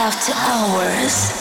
After 0.00 0.32
Hours. 0.32 1.34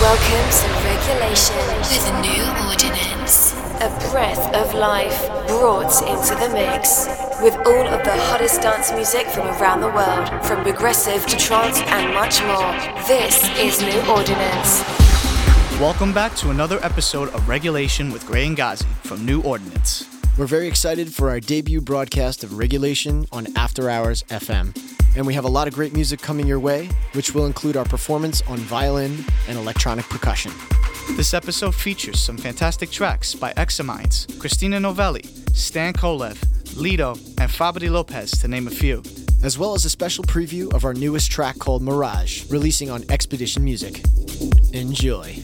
Welcome 0.00 0.50
to 0.50 0.66
Regulation 0.82 1.62
with 1.78 2.10
a 2.10 2.20
New 2.22 2.42
Ordinance. 2.66 3.52
A 3.82 4.10
breath 4.10 4.52
of 4.52 4.74
life 4.74 5.28
brought 5.46 6.02
into 6.08 6.34
the 6.34 6.52
mix. 6.52 7.06
With 7.40 7.54
all 7.54 7.86
of 7.86 8.02
the 8.02 8.16
hottest 8.24 8.62
dance 8.62 8.90
music 8.90 9.28
from 9.28 9.46
around 9.46 9.80
the 9.80 9.90
world, 9.90 10.44
from 10.44 10.64
progressive 10.64 11.24
to 11.26 11.36
trance 11.36 11.78
and 11.82 12.12
much 12.12 12.42
more. 12.42 12.72
This 13.06 13.48
is 13.60 13.80
New 13.80 14.00
Ordinance. 14.10 14.82
Welcome 15.78 16.12
back 16.12 16.34
to 16.38 16.50
another 16.50 16.80
episode 16.82 17.28
of 17.28 17.48
Regulation 17.48 18.10
with 18.10 18.26
Gray 18.26 18.48
and 18.48 18.56
Ghazi 18.56 18.86
from 19.04 19.24
New 19.24 19.40
Ordinance. 19.42 20.04
We're 20.36 20.46
very 20.46 20.66
excited 20.66 21.14
for 21.14 21.30
our 21.30 21.38
debut 21.38 21.80
broadcast 21.80 22.42
of 22.42 22.58
Regulation 22.58 23.24
on 23.30 23.46
After 23.56 23.88
Hours 23.88 24.24
FM. 24.24 24.95
And 25.16 25.26
we 25.26 25.32
have 25.32 25.46
a 25.46 25.48
lot 25.48 25.66
of 25.66 25.74
great 25.74 25.94
music 25.94 26.20
coming 26.20 26.46
your 26.46 26.60
way, 26.60 26.90
which 27.14 27.34
will 27.34 27.46
include 27.46 27.76
our 27.76 27.86
performance 27.86 28.42
on 28.42 28.58
violin 28.58 29.24
and 29.48 29.56
electronic 29.56 30.06
percussion. 30.10 30.52
This 31.12 31.32
episode 31.32 31.74
features 31.74 32.20
some 32.20 32.36
fantastic 32.36 32.90
tracks 32.90 33.34
by 33.34 33.54
Examites, 33.56 34.26
Christina 34.38 34.78
Novelli, 34.78 35.24
Stan 35.54 35.94
Kolev, 35.94 36.36
Lido, 36.76 37.12
and 37.38 37.50
Fabri 37.50 37.90
Lopez, 37.90 38.32
to 38.32 38.48
name 38.48 38.66
a 38.66 38.70
few. 38.70 39.02
As 39.42 39.58
well 39.58 39.74
as 39.74 39.84
a 39.86 39.90
special 39.90 40.24
preview 40.24 40.72
of 40.74 40.84
our 40.84 40.92
newest 40.92 41.30
track 41.30 41.58
called 41.58 41.82
Mirage, 41.82 42.50
releasing 42.50 42.90
on 42.90 43.02
Expedition 43.08 43.64
Music. 43.64 44.02
Enjoy. 44.74 45.36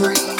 I 0.00 0.37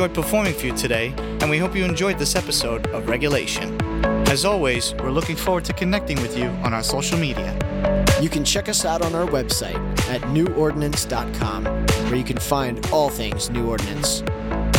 enjoyed 0.00 0.14
performing 0.14 0.54
for 0.54 0.64
you 0.64 0.74
today, 0.74 1.12
and 1.42 1.50
we 1.50 1.58
hope 1.58 1.76
you 1.76 1.84
enjoyed 1.84 2.18
this 2.18 2.34
episode 2.34 2.86
of 2.86 3.06
Regulation. 3.06 3.76
As 4.30 4.46
always, 4.46 4.94
we're 4.94 5.10
looking 5.10 5.36
forward 5.36 5.62
to 5.66 5.74
connecting 5.74 6.18
with 6.22 6.38
you 6.38 6.46
on 6.64 6.72
our 6.72 6.82
social 6.82 7.18
media. 7.18 7.52
You 8.18 8.30
can 8.30 8.42
check 8.42 8.70
us 8.70 8.86
out 8.86 9.02
on 9.02 9.14
our 9.14 9.26
website 9.26 9.76
at 10.08 10.22
newordinance.com, 10.22 11.64
where 11.64 12.14
you 12.14 12.24
can 12.24 12.38
find 12.38 12.86
all 12.86 13.10
things 13.10 13.50
New 13.50 13.68
Ordinance. 13.68 14.22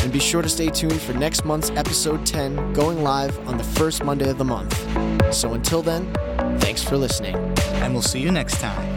And 0.02 0.12
be 0.12 0.18
sure 0.18 0.42
to 0.42 0.50
stay 0.50 0.72
tuned 0.72 1.00
for 1.00 1.14
next 1.14 1.46
month's 1.46 1.70
episode 1.70 2.26
10 2.26 2.74
going 2.74 3.04
live 3.04 3.38
on 3.48 3.60
the 3.60 3.64
first 3.64 4.04
Monday 4.04 4.28
of 4.28 4.40
the 4.40 4.46
month. 4.46 4.76
So 5.32 5.54
until 5.54 5.84
then, 5.84 6.12
thanks 6.60 6.82
for 6.84 6.98
listening. 6.98 7.36
And 7.84 7.94
we'll 7.94 8.02
see 8.02 8.20
you 8.20 8.32
next 8.32 8.60
time. 8.60 8.91